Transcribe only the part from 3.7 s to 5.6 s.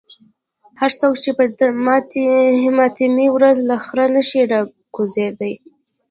خره نشي راکوزېدای.